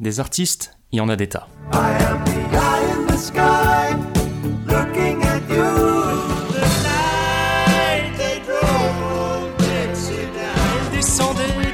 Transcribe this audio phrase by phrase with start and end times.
[0.00, 1.46] Des artistes, il y en a des tas.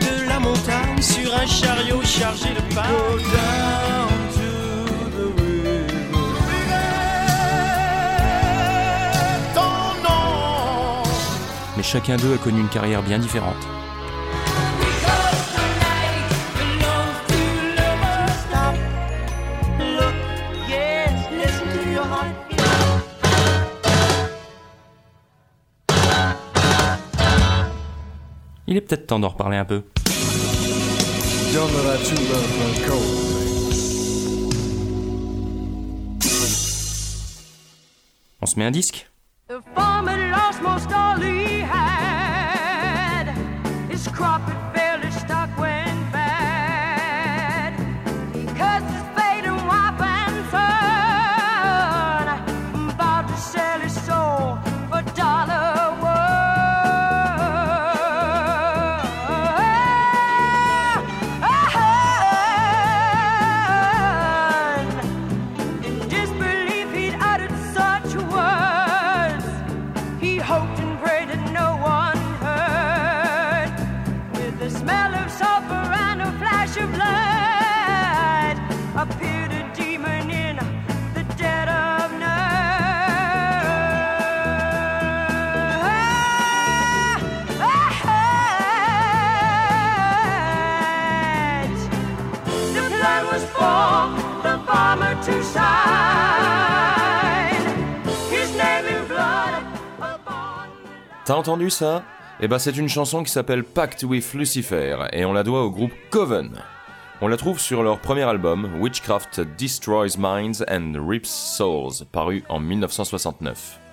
[0.01, 2.61] de la montagne sur un chariot chargé de
[11.77, 13.54] Mais chacun d'eux a connu une carrière bien différente.
[28.76, 29.84] Il est peut-être temps d'en reparler un peu.
[38.42, 39.10] On se met un disque
[101.27, 102.05] T'as entendu ça?
[102.38, 105.72] Eh ben c'est une chanson qui s'appelle Pact with Lucifer et on la doit au
[105.72, 106.52] groupe Coven.
[107.20, 112.60] On la trouve sur leur premier album Witchcraft Destroys Minds and Rips Souls, paru en
[112.60, 113.86] 1969.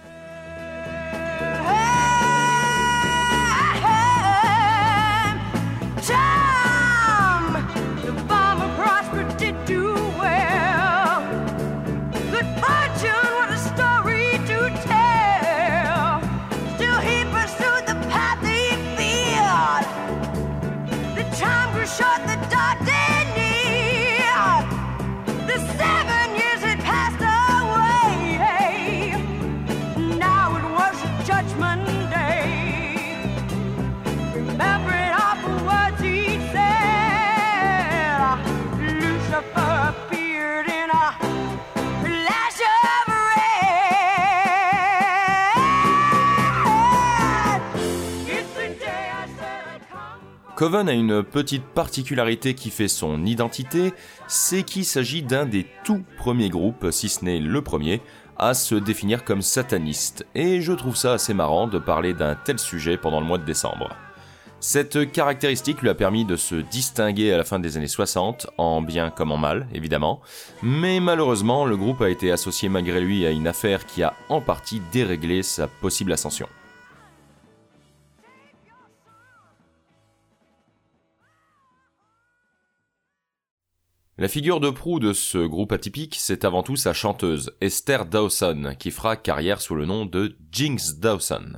[50.55, 53.91] Coven a une petite particularité qui fait son identité,
[54.27, 58.01] c'est qu'il s'agit d'un des tout premiers groupes, si ce n'est le premier,
[58.37, 62.59] à se définir comme sataniste, et je trouve ça assez marrant de parler d'un tel
[62.59, 63.89] sujet pendant le mois de décembre.
[64.59, 68.83] Cette caractéristique lui a permis de se distinguer à la fin des années 60, en
[68.83, 70.21] bien comme en mal, évidemment,
[70.61, 74.39] mais malheureusement le groupe a été associé malgré lui à une affaire qui a en
[74.39, 76.47] partie déréglé sa possible ascension.
[84.19, 88.75] La figure de proue de ce groupe atypique, c'est avant tout sa chanteuse, Esther Dawson,
[88.77, 91.53] qui fera carrière sous le nom de Jinx Dawson.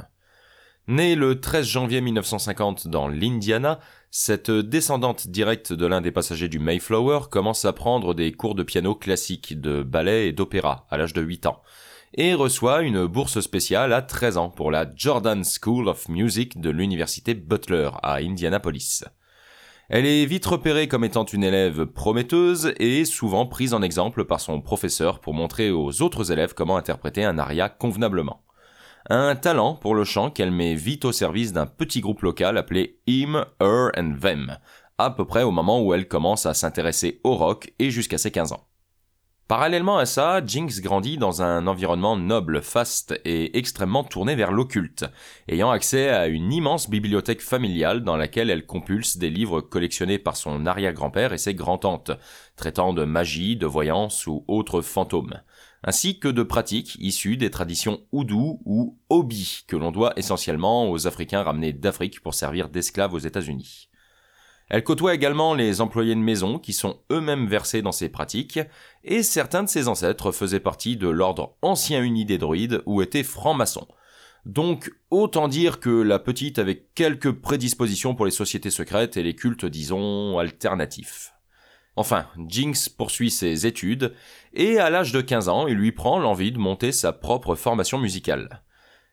[0.88, 6.60] Née le 13 janvier 1950 dans l'Indiana, cette descendante directe de l'un des passagers du
[6.60, 11.12] Mayflower commence à prendre des cours de piano classique, de ballet et d'opéra à l'âge
[11.12, 11.62] de 8 ans,
[12.14, 16.70] et reçoit une bourse spéciale à 13 ans pour la Jordan School of Music de
[16.70, 19.04] l'université Butler à Indianapolis.
[19.88, 24.40] Elle est vite repérée comme étant une élève prometteuse et souvent prise en exemple par
[24.40, 28.44] son professeur pour montrer aux autres élèves comment interpréter un aria convenablement.
[29.12, 33.00] Un talent pour le chant qu'elle met vite au service d'un petit groupe local appelé
[33.06, 34.58] Him, Her and Them,
[34.98, 38.32] à peu près au moment où elle commence à s'intéresser au rock et jusqu'à ses
[38.32, 38.68] 15 ans.
[39.48, 45.06] Parallèlement à ça, Jinx grandit dans un environnement noble, faste et extrêmement tourné vers l'occulte,
[45.48, 50.36] ayant accès à une immense bibliothèque familiale dans laquelle elle compulse des livres collectionnés par
[50.36, 52.10] son arrière-grand-père et ses grand-tantes,
[52.56, 55.40] traitant de magie, de voyance ou autres fantômes,
[55.84, 61.06] ainsi que de pratiques issues des traditions oudou ou obi que l'on doit essentiellement aux
[61.06, 63.90] Africains ramenés d'Afrique pour servir d'esclaves aux États-Unis.
[64.70, 68.60] Elle côtoie également les employés de maison qui sont eux-mêmes versés dans ces pratiques,
[69.04, 73.24] et certains de ses ancêtres faisaient partie de l'ordre ancien uni des druides ou étaient
[73.24, 73.88] francs-maçons.
[74.46, 79.36] Donc autant dire que la petite avait quelques prédispositions pour les sociétés secrètes et les
[79.36, 81.34] cultes disons alternatifs.
[81.96, 84.14] Enfin, Jinx poursuit ses études,
[84.54, 87.98] et à l'âge de 15 ans, il lui prend l'envie de monter sa propre formation
[87.98, 88.62] musicale.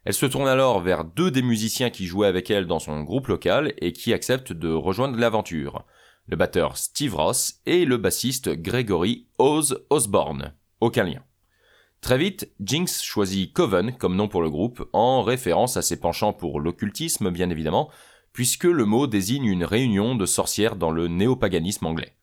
[0.04, 3.28] Elle se tourne alors vers deux des musiciens qui jouaient avec elle dans son groupe
[3.28, 5.84] local et qui acceptent de rejoindre l'aventure.
[6.26, 10.54] Le batteur Steve Ross et le bassiste Gregory Oz Osborne.
[10.80, 11.22] Aucun lien.
[12.00, 16.32] Très vite, Jinx choisit Coven comme nom pour le groupe, en référence à ses penchants
[16.32, 17.88] pour l'occultisme bien évidemment,
[18.32, 22.16] puisque le mot désigne une réunion de sorcières dans le néopaganisme anglais.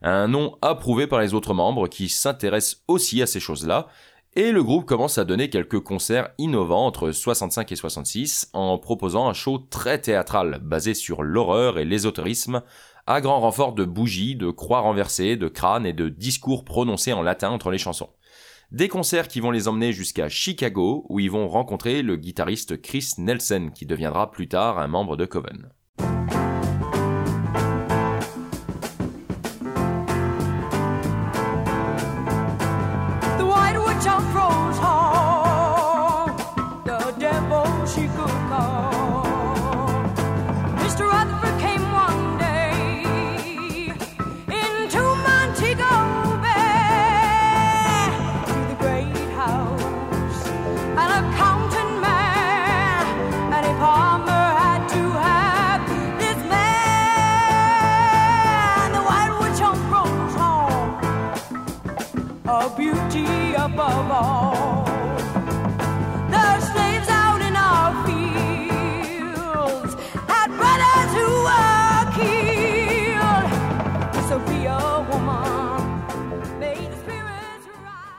[0.00, 3.88] Un nom approuvé par les autres membres qui s'intéressent aussi à ces choses-là,
[4.36, 9.28] et le groupe commence à donner quelques concerts innovants entre 65 et 66 en proposant
[9.28, 12.62] un show très théâtral basé sur l'horreur et l'ésotérisme,
[13.06, 17.22] à grand renfort de bougies, de croix renversées, de crânes et de discours prononcés en
[17.22, 18.10] latin entre les chansons.
[18.72, 23.12] Des concerts qui vont les emmener jusqu'à Chicago où ils vont rencontrer le guitariste Chris
[23.16, 25.70] Nelson qui deviendra plus tard un membre de Coven.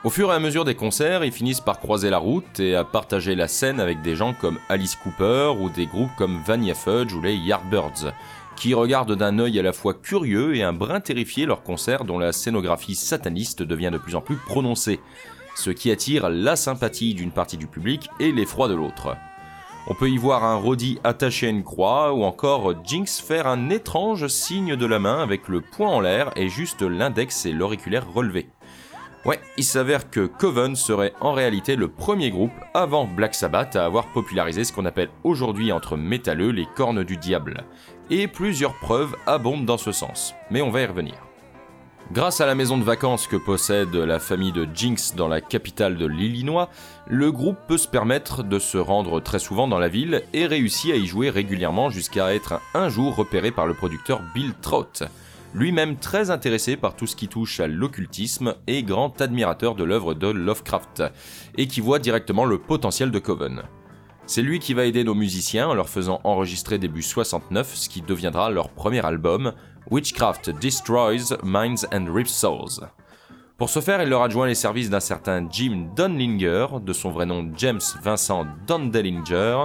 [0.08, 2.82] Au fur et à mesure des concerts, ils finissent par croiser la route et à
[2.82, 7.12] partager la scène avec des gens comme Alice Cooper ou des groupes comme Vanya Fudge
[7.12, 8.14] ou les Yardbirds,
[8.56, 12.18] qui regardent d'un œil à la fois curieux et un brin terrifié leurs concerts dont
[12.18, 14.98] la scénographie sataniste devient de plus en plus prononcée,
[15.54, 19.14] ce qui attire la sympathie d'une partie du public et l'effroi de l'autre.
[19.88, 23.68] On peut y voir un Roddy attaché à une croix ou encore Jinx faire un
[23.68, 28.10] étrange signe de la main avec le poing en l'air et juste l'index et l'auriculaire
[28.10, 28.48] relevés.
[29.24, 33.84] Ouais, il s'avère que Coven serait en réalité le premier groupe avant Black Sabbath à
[33.84, 37.64] avoir popularisé ce qu'on appelle aujourd'hui entre métalleux les cornes du diable.
[38.10, 41.14] Et plusieurs preuves abondent dans ce sens, mais on va y revenir.
[42.10, 45.98] Grâce à la maison de vacances que possède la famille de Jinx dans la capitale
[45.98, 46.70] de l'Illinois,
[47.06, 50.92] le groupe peut se permettre de se rendre très souvent dans la ville et réussit
[50.92, 55.04] à y jouer régulièrement jusqu'à être un jour repéré par le producteur Bill Trout
[55.54, 60.14] lui-même très intéressé par tout ce qui touche à l'occultisme et grand admirateur de l'œuvre
[60.14, 61.02] de Lovecraft,
[61.56, 63.62] et qui voit directement le potentiel de Coven.
[64.26, 68.02] C'est lui qui va aider nos musiciens en leur faisant enregistrer début 69 ce qui
[68.02, 69.54] deviendra leur premier album,
[69.90, 72.86] Witchcraft Destroys Minds and Rips Souls.
[73.58, 77.26] Pour ce faire, il leur adjoint les services d'un certain Jim Donlinger, de son vrai
[77.26, 79.64] nom James Vincent Dondellinger,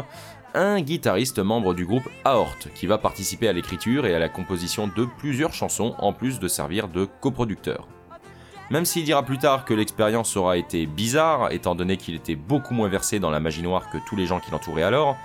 [0.53, 4.87] un guitariste membre du groupe Aort qui va participer à l'écriture et à la composition
[4.87, 7.87] de plusieurs chansons en plus de servir de coproducteur.
[8.69, 12.73] Même s'il dira plus tard que l'expérience aura été bizarre, étant donné qu'il était beaucoup
[12.73, 15.17] moins versé dans la magie noire que tous les gens qui l'entouraient alors,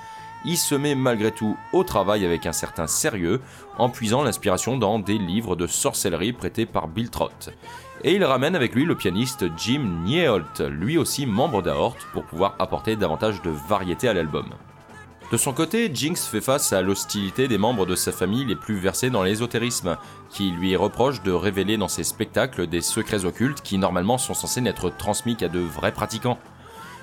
[0.44, 3.40] il se met malgré tout au travail avec un certain sérieux,
[3.76, 7.50] en puisant l'inspiration dans des livres de sorcellerie prêtés par Bill Trott.
[8.04, 12.54] Et il ramène avec lui le pianiste Jim Nieholt, lui aussi membre d'Aort, pour pouvoir
[12.60, 14.46] apporter davantage de variété à l'album.
[15.30, 18.78] De son côté, Jinx fait face à l'hostilité des membres de sa famille les plus
[18.78, 19.98] versés dans l'ésotérisme,
[20.30, 24.62] qui lui reprochent de révéler dans ses spectacles des secrets occultes qui normalement sont censés
[24.62, 26.38] n'être transmis qu'à de vrais pratiquants.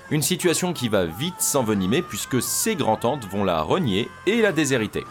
[0.09, 5.03] Une situation qui va vite s'envenimer puisque ses grands-tantes vont la renier et la déshériter.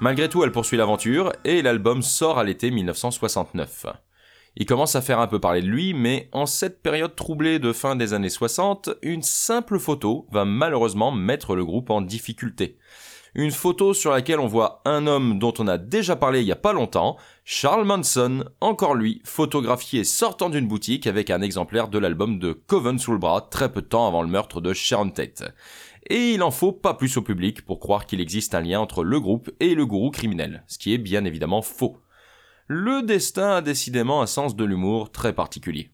[0.00, 3.86] Malgré tout, elle poursuit l'aventure et l'album sort à l'été 1969.
[4.56, 7.72] Il commence à faire un peu parler de lui, mais en cette période troublée de
[7.72, 12.78] fin des années 60, une simple photo va malheureusement mettre le groupe en difficulté.
[13.34, 16.52] Une photo sur laquelle on voit un homme dont on a déjà parlé il y
[16.52, 21.98] a pas longtemps, Charles Manson, encore lui, photographié sortant d'une boutique avec un exemplaire de
[21.98, 25.10] l'album de Coven sous le bras très peu de temps avant le meurtre de Sharon
[25.10, 25.52] Tate.
[26.08, 29.02] Et il en faut pas plus au public pour croire qu'il existe un lien entre
[29.02, 31.96] le groupe et le gourou criminel, ce qui est bien évidemment faux
[32.66, 35.90] le destin a décidément un sens de l'humour très particulier.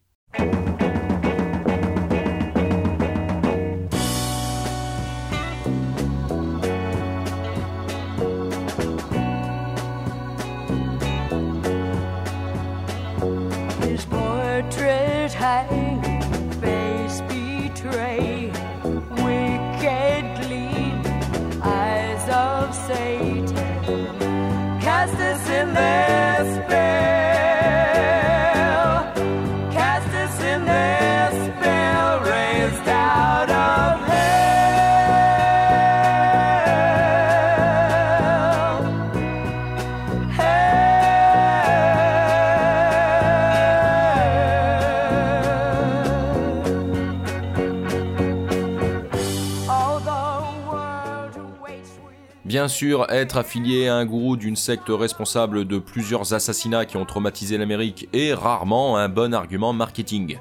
[52.50, 57.04] Bien sûr, être affilié à un gourou d'une secte responsable de plusieurs assassinats qui ont
[57.04, 60.36] traumatisé l'Amérique est rarement un bon argument marketing.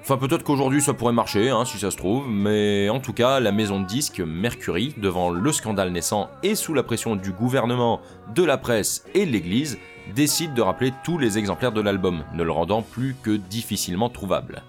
[0.00, 3.38] Enfin, peut-être qu'aujourd'hui ça pourrait marcher, hein, si ça se trouve, mais en tout cas,
[3.38, 8.00] la maison de disques Mercury, devant le scandale naissant et sous la pression du gouvernement,
[8.34, 9.78] de la presse et de l'église,
[10.12, 14.64] décide de rappeler tous les exemplaires de l'album, ne le rendant plus que difficilement trouvable.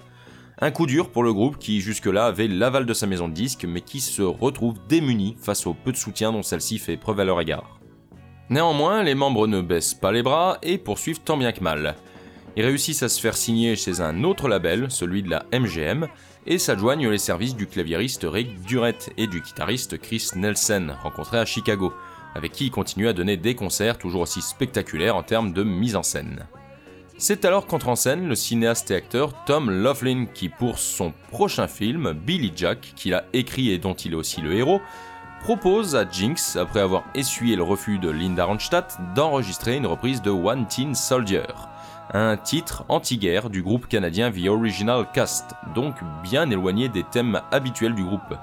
[0.63, 3.65] Un coup dur pour le groupe qui jusque-là avait l'aval de sa maison de disques,
[3.67, 7.25] mais qui se retrouve démuni face au peu de soutien dont celle-ci fait preuve à
[7.25, 7.79] leur égard.
[8.51, 11.95] Néanmoins, les membres ne baissent pas les bras et poursuivent tant bien que mal.
[12.55, 16.07] Ils réussissent à se faire signer chez un autre label, celui de la MGM,
[16.45, 21.45] et s'adjoignent les services du claviériste Rick Durrett et du guitariste Chris Nelson, rencontrés à
[21.45, 21.91] Chicago,
[22.35, 25.95] avec qui ils continuent à donner des concerts toujours aussi spectaculaires en termes de mise
[25.95, 26.45] en scène.
[27.23, 31.67] C'est alors qu'entre en scène le cinéaste et acteur Tom Laughlin qui, pour son prochain
[31.67, 34.81] film, Billy Jack, qu'il a écrit et dont il est aussi le héros,
[35.43, 40.31] propose à Jinx, après avoir essuyé le refus de Linda Ronstadt, d'enregistrer une reprise de
[40.31, 41.45] One Teen Soldier,
[42.11, 47.93] un titre anti-guerre du groupe canadien The Original Cast, donc bien éloigné des thèmes habituels
[47.93, 48.33] du groupe.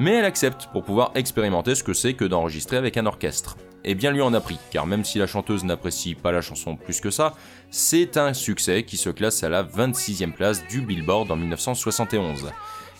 [0.00, 3.94] Mais elle accepte pour pouvoir expérimenter ce que c'est que d'enregistrer avec un orchestre et
[3.94, 7.00] bien lui en a pris, car même si la chanteuse n'apprécie pas la chanson plus
[7.00, 7.34] que ça,
[7.70, 12.50] c'est un succès qui se classe à la 26e place du Billboard en 1971.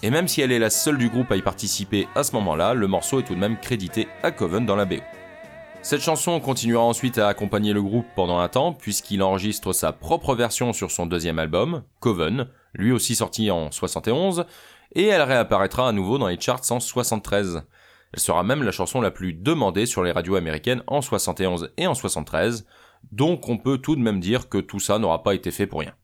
[0.02, 2.74] Et même si elle est la seule du groupe à y participer à ce moment-là,
[2.74, 4.96] le morceau est tout de même crédité à Coven dans la BO.
[5.82, 10.34] Cette chanson continuera ensuite à accompagner le groupe pendant un temps, puisqu'il enregistre sa propre
[10.34, 14.44] version sur son deuxième album, Coven, lui aussi sorti en 71,
[14.94, 17.62] et elle réapparaîtra à nouveau dans les charts en 73.
[18.12, 21.86] Elle sera même la chanson la plus demandée sur les radios américaines en 71 et
[21.86, 22.66] en 73,
[23.12, 25.80] donc on peut tout de même dire que tout ça n'aura pas été fait pour
[25.80, 25.94] rien.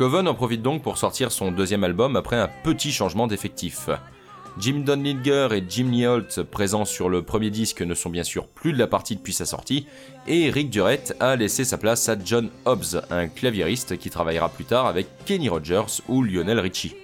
[0.00, 3.90] Coven en profite donc pour sortir son deuxième album après un petit changement d'effectif.
[4.58, 8.72] Jim Donlinger et Jim Neholt, présents sur le premier disque, ne sont bien sûr plus
[8.72, 9.86] de la partie depuis sa sortie,
[10.26, 14.64] et Rick Durrett a laissé sa place à John Hobbs, un claviériste qui travaillera plus
[14.64, 16.96] tard avec Kenny Rogers ou Lionel Richie.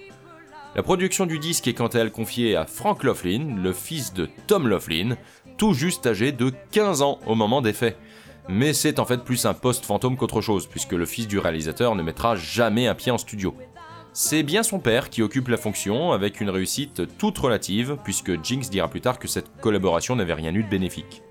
[0.75, 4.27] La production du disque est quant à elle confiée à Frank Laughlin, le fils de
[4.47, 5.17] Tom Laughlin,
[5.57, 7.95] tout juste âgé de 15 ans au moment des faits.
[8.49, 11.95] Mais c'est en fait plus un poste fantôme qu'autre chose, puisque le fils du réalisateur
[11.95, 13.53] ne mettra jamais un pied en studio.
[14.13, 18.69] C'est bien son père qui occupe la fonction, avec une réussite toute relative, puisque Jinx
[18.69, 21.21] dira plus tard que cette collaboration n'avait rien eu de bénéfique.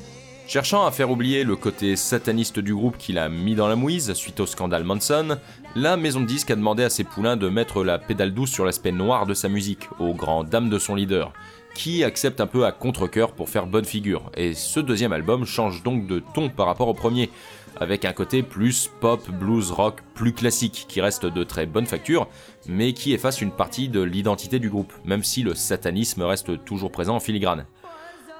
[0.46, 4.12] Cherchant à faire oublier le côté sataniste du groupe qu'il a mis dans la mouise
[4.12, 5.38] suite au scandale Manson,
[5.74, 8.64] la maison de disques a demandé à ses poulains de mettre la pédale douce sur
[8.64, 11.32] l'aspect noir de sa musique, aux grand dames de son leader,
[11.76, 14.30] qui accepte un peu à contre-coeur pour faire bonne figure.
[14.36, 17.30] Et ce deuxième album change donc de ton par rapport au premier,
[17.78, 22.28] avec un côté plus pop, blues, rock, plus classique, qui reste de très bonne facture,
[22.66, 26.90] mais qui efface une partie de l'identité du groupe, même si le satanisme reste toujours
[26.90, 27.66] présent en filigrane.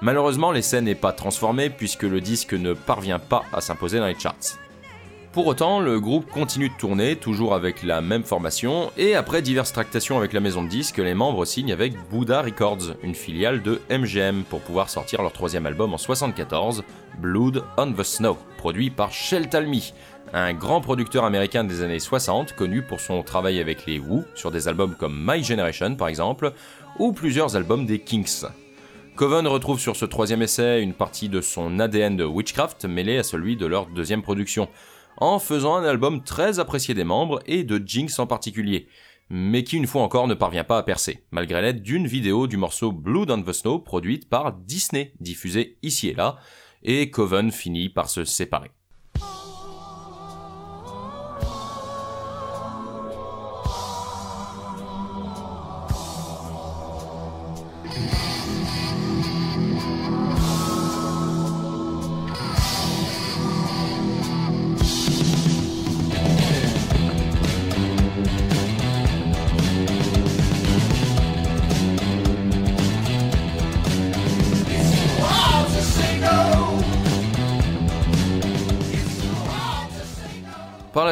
[0.01, 4.19] Malheureusement, l'essai n'est pas transformé puisque le disque ne parvient pas à s'imposer dans les
[4.19, 4.35] charts.
[5.37, 9.71] Pour autant, le groupe continue de tourner, toujours avec la même formation, et après diverses
[9.71, 13.79] tractations avec la maison de disques, les membres signent avec Buddha Records, une filiale de
[13.91, 16.83] MGM, pour pouvoir sortir leur troisième album en 74,
[17.19, 19.93] Blood on the Snow, produit par Shel Talmy,
[20.33, 24.49] un grand producteur américain des années 60, connu pour son travail avec les Who, sur
[24.49, 26.51] des albums comme My Generation par exemple,
[26.97, 28.47] ou plusieurs albums des Kinks.
[29.15, 33.23] Coven retrouve sur ce troisième essai une partie de son ADN de Witchcraft mêlé à
[33.23, 34.67] celui de leur deuxième production,
[35.17, 38.87] en faisant un album très apprécié des membres et de Jinx en particulier,
[39.29, 42.57] mais qui une fois encore ne parvient pas à percer, malgré l'aide d'une vidéo du
[42.57, 46.37] morceau Blood on the Snow produite par Disney, diffusée ici et là,
[46.83, 48.71] et Coven finit par se séparer.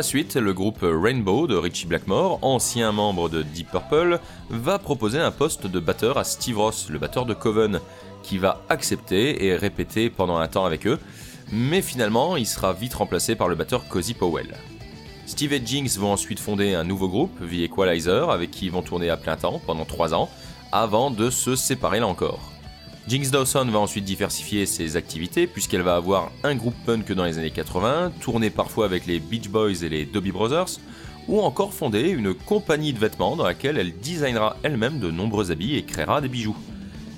[0.06, 4.20] Suite, le groupe Rainbow de Richie Blackmore, ancien membre de Deep Purple,
[4.50, 7.80] va proposer un poste de batteur à Steve Ross, le batteur de Coven,
[8.22, 11.00] qui va accepter et répéter pendant un temps avec eux,
[11.52, 14.56] mais finalement il sera vite remplacé par le batteur Cozy Powell.
[15.26, 18.84] Steve et Jinx vont ensuite fonder un nouveau groupe, The Equalizer, avec qui ils vont
[18.84, 20.30] tourner à plein temps pendant 3 ans,
[20.72, 22.52] avant de se séparer là encore.
[23.08, 27.38] Jinx Dawson va ensuite diversifier ses activités puisqu'elle va avoir un groupe punk dans les
[27.38, 30.80] années 80, tourner parfois avec les Beach Boys et les Dobby Brothers,
[31.28, 35.76] ou encore fonder une compagnie de vêtements dans laquelle elle designera elle-même de nombreux habits
[35.76, 36.58] et créera des bijoux.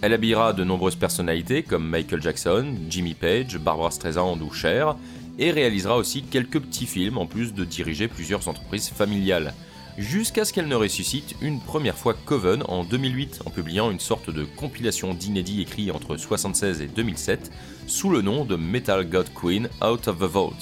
[0.02, 4.98] Elle habillera de nombreuses personnalités comme Michael Jackson, Jimmy Page, Barbara Streisand ou Cher,
[5.40, 9.54] et réalisera aussi quelques petits films en plus de diriger plusieurs entreprises familiales,
[9.98, 14.30] jusqu'à ce qu'elle ne ressuscite une première fois Coven en 2008 en publiant une sorte
[14.30, 17.52] de compilation d'inédits écrits entre 1976 et 2007
[17.88, 20.56] sous le nom de Metal God Queen Out of the Vault.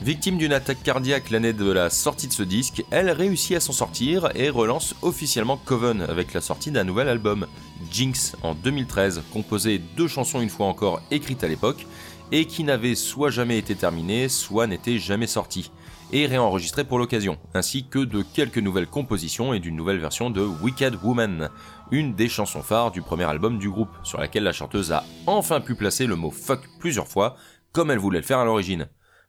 [0.00, 3.72] Victime d'une attaque cardiaque l'année de la sortie de ce disque, elle réussit à s'en
[3.72, 7.48] sortir et relance officiellement Coven avec la sortie d'un nouvel album,
[7.90, 11.84] Jinx, en 2013, composé deux chansons une fois encore écrites à l'époque,
[12.30, 15.72] et qui n'avaient soit jamais été terminées, soit n'étaient jamais sorties,
[16.12, 20.42] et réenregistrées pour l'occasion, ainsi que de quelques nouvelles compositions et d'une nouvelle version de
[20.42, 21.50] Wicked Woman,
[21.90, 25.60] une des chansons phares du premier album du groupe, sur laquelle la chanteuse a enfin
[25.60, 27.36] pu placer le mot fuck plusieurs fois,
[27.72, 28.88] comme elle voulait le faire à l'origine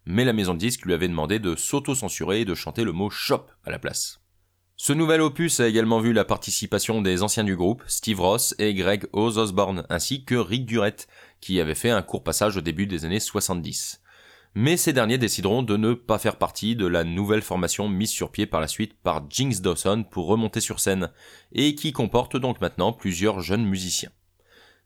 [0.09, 3.11] mais la maison de disques lui avait demandé de s'auto-censurer et de chanter le mot
[3.11, 4.19] shop à la place.
[4.75, 8.73] Ce nouvel opus a également vu la participation des anciens du groupe, Steve Ross et
[8.73, 11.07] Greg Oz Osborne, ainsi que Rick Durrett,
[11.41, 14.01] qui avait fait un court passage au début des années 70.
[14.55, 18.31] Mais ces derniers décideront de ne pas faire partie de la nouvelle formation mise sur
[18.31, 21.11] pied par la suite par Jinx Dawson pour remonter sur scène,
[21.51, 24.09] et qui comporte donc maintenant plusieurs jeunes musiciens.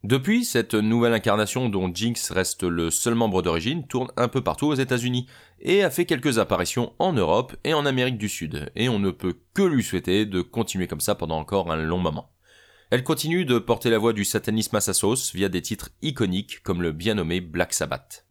[0.03, 4.67] Depuis, cette nouvelle incarnation dont Jinx reste le seul membre d'origine tourne un peu partout
[4.67, 5.27] aux États-Unis
[5.61, 9.11] et a fait quelques apparitions en Europe et en Amérique du Sud, et on ne
[9.11, 12.31] peut que lui souhaiter de continuer comme ça pendant encore un long moment.
[12.91, 16.61] Elle continue de porter la voix du satanisme à sa sauce via des titres iconiques
[16.63, 18.27] comme le bien nommé Black Sabbath.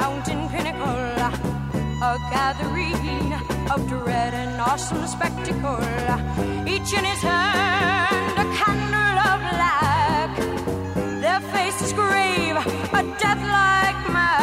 [0.00, 1.08] Mountain pinnacle,
[2.10, 3.32] a gathering
[3.72, 5.80] of dread and awesome spectacle.
[6.74, 10.30] Each in his hand a candle of black,
[11.24, 12.56] their faces grave,
[13.00, 14.42] a death-like mask.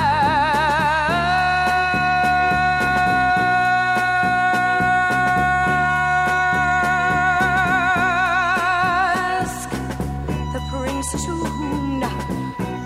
[10.56, 12.04] The princess wound,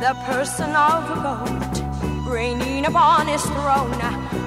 [0.03, 1.56] the person of reigning
[2.87, 3.91] upon his throne,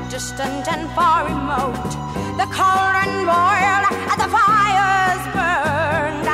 [0.09, 1.91] distant and far remote.
[2.41, 3.87] The cauldron boiled,
[4.23, 6.29] the fires burned.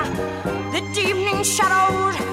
[0.73, 2.26] The deepening shadows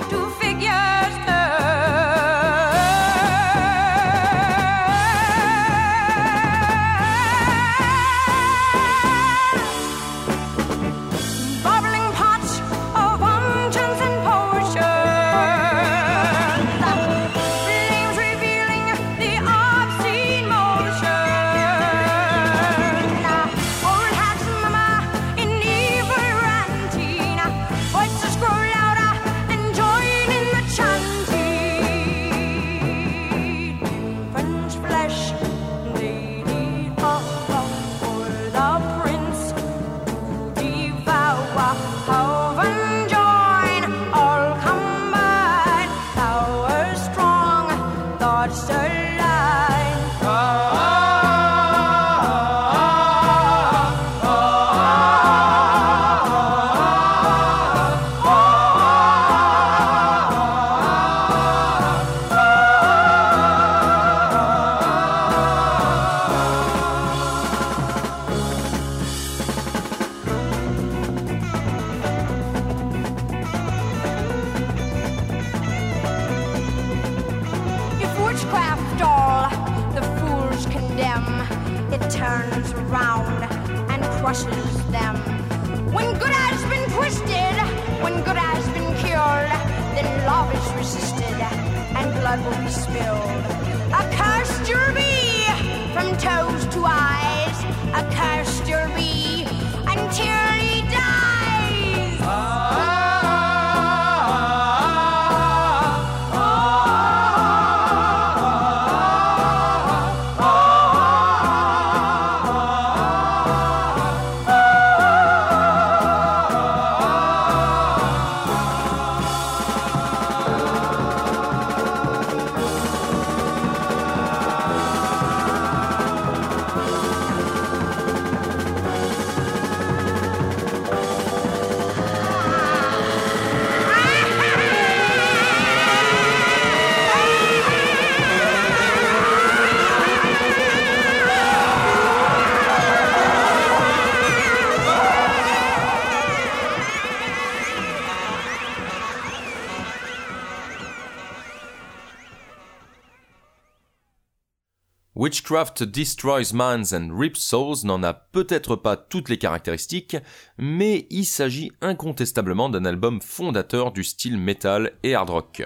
[155.24, 160.18] Witchcraft Destroys Minds and Rips Souls n'en a peut-être pas toutes les caractéristiques,
[160.58, 165.64] mais il s'agit incontestablement d'un album fondateur du style metal et hard rock.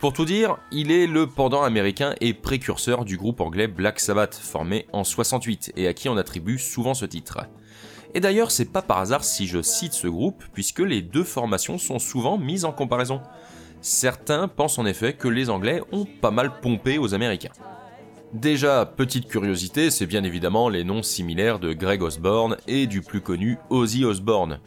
[0.00, 4.34] Pour tout dire, il est le pendant américain et précurseur du groupe anglais Black Sabbath,
[4.34, 7.38] formé en 68 et à qui on attribue souvent ce titre.
[8.12, 11.78] Et d'ailleurs, c'est pas par hasard si je cite ce groupe, puisque les deux formations
[11.78, 13.22] sont souvent mises en comparaison.
[13.80, 17.52] Certains pensent en effet que les Anglais ont pas mal pompé aux Américains.
[18.34, 23.20] Déjà, petite curiosité, c'est bien évidemment les noms similaires de Greg Osborne et du plus
[23.20, 24.58] connu Ozzy Osbourne.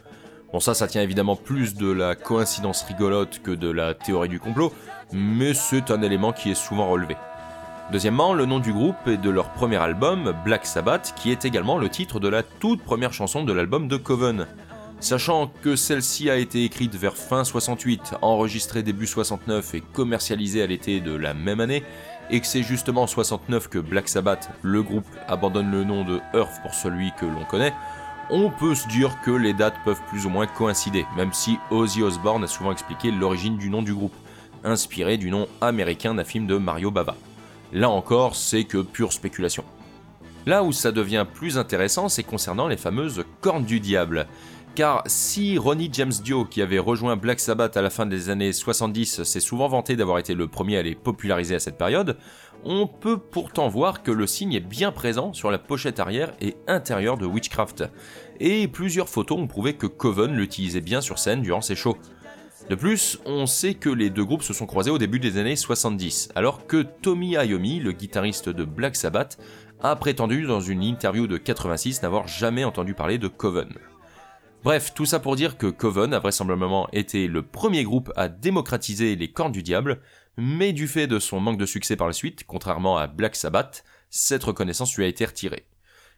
[0.54, 4.40] Bon ça, ça tient évidemment plus de la coïncidence rigolote que de la théorie du
[4.40, 4.72] complot,
[5.12, 7.18] mais c'est un élément qui est souvent relevé.
[7.92, 11.76] Deuxièmement, le nom du groupe est de leur premier album, Black Sabbath, qui est également
[11.76, 14.46] le titre de la toute première chanson de l'album de Coven.
[15.00, 20.66] Sachant que celle-ci a été écrite vers fin 68, enregistrée début 69 et commercialisée à
[20.66, 21.84] l'été de la même année,
[22.30, 26.20] et que c'est justement en 69 que Black Sabbath, le groupe, abandonne le nom de
[26.34, 27.72] Earth pour celui que l'on connaît,
[28.30, 32.02] on peut se dire que les dates peuvent plus ou moins coïncider, même si Ozzy
[32.02, 34.14] Osbourne a souvent expliqué l'origine du nom du groupe,
[34.64, 37.16] inspiré du nom américain d'un film de Mario Bava.
[37.72, 39.64] Là encore, c'est que pure spéculation.
[40.46, 44.26] Là où ça devient plus intéressant, c'est concernant les fameuses cornes du diable.
[44.78, 48.52] Car si Ronnie James Dio, qui avait rejoint Black Sabbath à la fin des années
[48.52, 52.16] 70, s'est souvent vanté d'avoir été le premier à les populariser à cette période,
[52.62, 56.54] on peut pourtant voir que le signe est bien présent sur la pochette arrière et
[56.68, 57.90] intérieure de Witchcraft.
[58.38, 61.98] Et plusieurs photos ont prouvé que Coven l'utilisait bien sur scène durant ses shows.
[62.70, 65.56] De plus, on sait que les deux groupes se sont croisés au début des années
[65.56, 69.40] 70, alors que Tommy Iommi, le guitariste de Black Sabbath,
[69.82, 73.74] a prétendu dans une interview de 86 n'avoir jamais entendu parler de Coven.
[74.64, 79.14] Bref, tout ça pour dire que Coven a vraisemblablement été le premier groupe à démocratiser
[79.14, 80.00] les cornes du diable,
[80.36, 83.84] mais du fait de son manque de succès par la suite, contrairement à Black Sabbath,
[84.10, 85.64] cette reconnaissance lui a été retirée.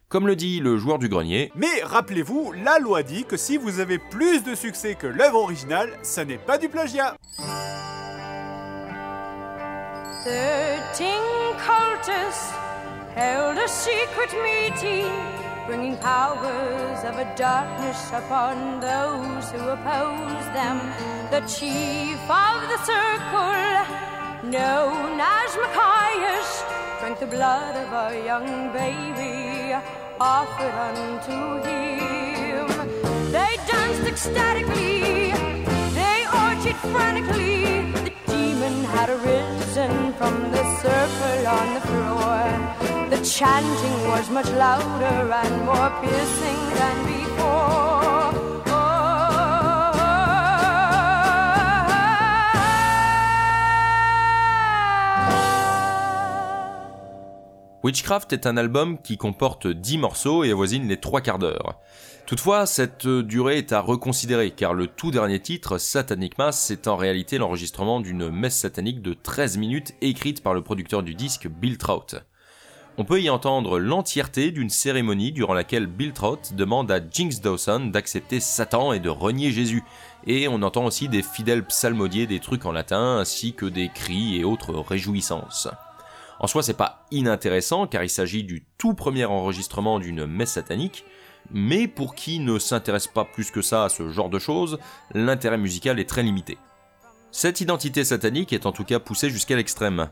[0.09, 3.79] Comme le dit le joueur du grenier, Mais rappelez-vous, la loi dit que si vous
[3.79, 7.15] avez plus de succès que l'œuvre originale, ça n'est pas du plagiat.
[10.23, 12.53] Thirteen cultists
[13.15, 15.09] held a secret meeting,
[15.65, 20.77] bringing powers of a darkness upon those who oppose them.
[21.29, 23.61] The chief of the circle,
[24.49, 26.63] known as Machias,
[26.99, 29.75] drank the blood of a young baby
[30.19, 32.67] offered unto him.
[33.31, 35.31] They danced ecstatically,
[35.93, 38.10] they orgied frantically.
[38.71, 43.09] Demon had arisen from the circle on the floor.
[43.09, 48.01] The chanting was much louder and more piercing than before.
[57.83, 61.79] Witchcraft est un album qui comporte 10 morceaux et avoisine les 3 quarts d'heure.
[62.31, 66.95] Toutefois, cette durée est à reconsidérer car le tout dernier titre, Satanic Mass, est en
[66.95, 71.77] réalité l'enregistrement d'une messe satanique de 13 minutes écrite par le producteur du disque Bill
[71.77, 72.15] Trout.
[72.97, 77.87] On peut y entendre l'entièreté d'une cérémonie durant laquelle Bill Trout demande à Jinx Dawson
[77.87, 79.83] d'accepter Satan et de renier Jésus,
[80.25, 84.37] et on entend aussi des fidèles psalmodier des trucs en latin ainsi que des cris
[84.37, 85.67] et autres réjouissances.
[86.39, 91.03] En soi, c'est pas inintéressant car il s'agit du tout premier enregistrement d'une messe satanique,
[91.51, 94.77] mais pour qui ne s'intéresse pas plus que ça à ce genre de choses,
[95.13, 96.57] l'intérêt musical est très limité.
[97.31, 100.09] Cette identité satanique est en tout cas poussée jusqu'à l'extrême.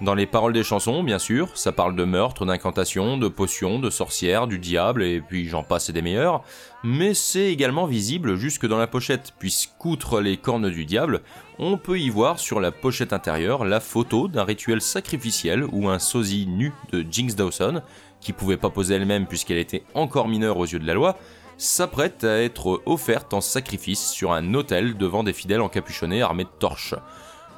[0.00, 3.90] Dans les paroles des chansons, bien sûr, ça parle de meurtre, d'incantations, de potions, de
[3.90, 6.44] sorcières, du diable, et puis j'en passe et des meilleurs,
[6.84, 11.22] mais c'est également visible jusque dans la pochette, puisqu'outre les cornes du diable,
[11.58, 15.98] on peut y voir sur la pochette intérieure la photo d'un rituel sacrificiel où un
[15.98, 17.82] sosie nu de Jinx Dawson,
[18.20, 21.16] qui pouvait pas poser elle-même puisqu'elle était encore mineure aux yeux de la loi,
[21.56, 26.58] s'apprête à être offerte en sacrifice sur un autel devant des fidèles encapuchonnés armés de
[26.58, 26.94] torches.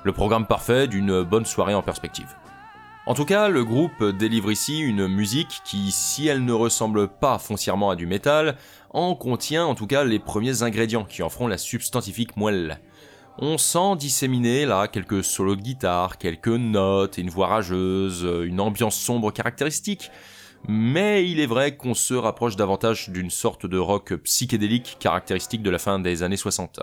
[0.05, 2.35] Le programme parfait d'une bonne soirée en perspective.
[3.07, 7.39] En tout cas, le groupe délivre ici une musique qui, si elle ne ressemble pas
[7.39, 8.57] foncièrement à du métal,
[8.91, 12.79] en contient en tout cas les premiers ingrédients qui en feront la substantifique moelle.
[13.39, 18.97] On sent disséminer là quelques solos de guitare, quelques notes une voix rageuse, une ambiance
[18.97, 20.11] sombre caractéristique,
[20.69, 25.71] mais il est vrai qu'on se rapproche davantage d'une sorte de rock psychédélique caractéristique de
[25.71, 26.81] la fin des années 60.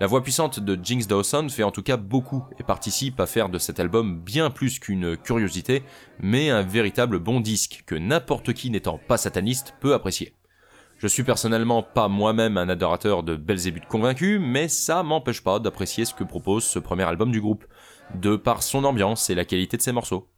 [0.00, 3.48] La voix puissante de Jinx Dawson fait en tout cas beaucoup et participe à faire
[3.48, 5.84] de cet album bien plus qu'une curiosité,
[6.18, 10.34] mais un véritable bon disque que n'importe qui n'étant pas sataniste peut apprécier.
[10.98, 16.04] Je suis personnellement pas moi-même un adorateur de Belzébuth convaincu, mais ça m'empêche pas d'apprécier
[16.04, 17.64] ce que propose ce premier album du groupe,
[18.14, 20.28] de par son ambiance et la qualité de ses morceaux.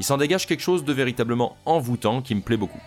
[0.00, 2.80] Il s'en dégage quelque chose de véritablement envoûtant qui me plaît beaucoup.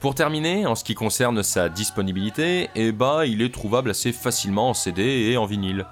[0.00, 4.70] Pour terminer, en ce qui concerne sa disponibilité, eh bah, il est trouvable assez facilement
[4.70, 5.86] en CD et en vinyle.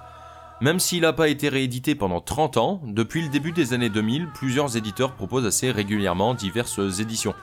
[0.61, 4.29] Même s'il n'a pas été réédité pendant 30 ans, depuis le début des années 2000,
[4.33, 7.33] plusieurs éditeurs proposent assez régulièrement diverses éditions,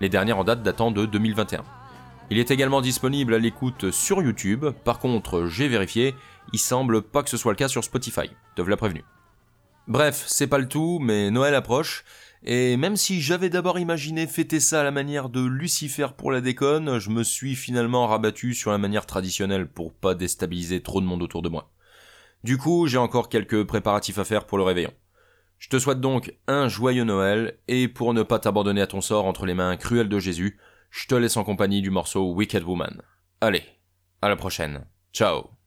[0.00, 1.64] les dernières en date datant de 2021.
[2.30, 6.14] Il est également disponible à l'écoute sur YouTube, par contre, j'ai vérifié,
[6.52, 9.04] il semble pas que ce soit le cas sur Spotify, te la prévenu.
[9.88, 12.04] Bref, c'est pas le tout, mais Noël approche,
[12.44, 16.40] et même si j'avais d'abord imaginé fêter ça à la manière de Lucifer pour la
[16.40, 21.06] déconne, je me suis finalement rabattu sur la manière traditionnelle pour pas déstabiliser trop de
[21.06, 21.70] monde autour de moi.
[22.42, 24.92] Du coup, j'ai encore quelques préparatifs à faire pour le réveillon.
[25.58, 29.26] Je te souhaite donc un joyeux Noël, et pour ne pas t'abandonner à ton sort
[29.26, 30.58] entre les mains cruelles de Jésus,
[30.90, 33.00] je te laisse en compagnie du morceau Wicked Woman.
[33.40, 33.62] Allez,
[34.20, 34.84] à la prochaine.
[35.12, 35.61] Ciao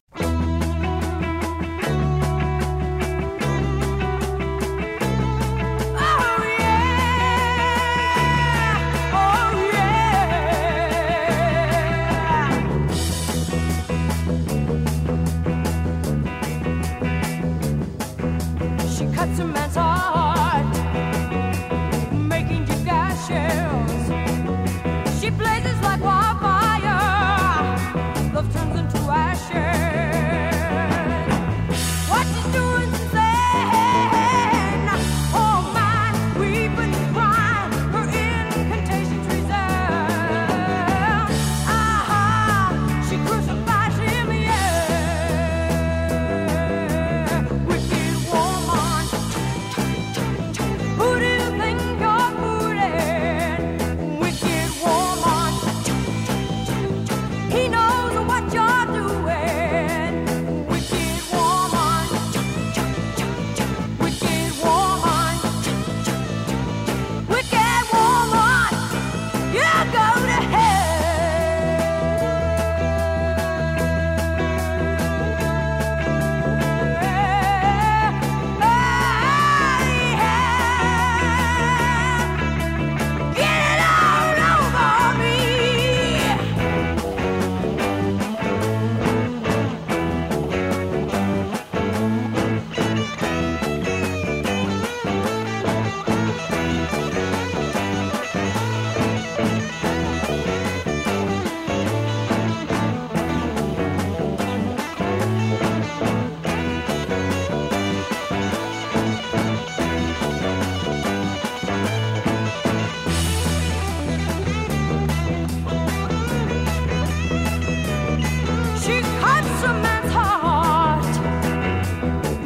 [119.66, 121.14] a man's heart,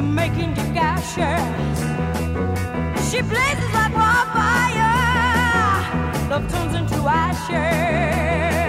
[0.00, 1.78] making you gashes.
[3.08, 4.94] She blazes like wildfire.
[6.30, 8.59] Love turns into ashes.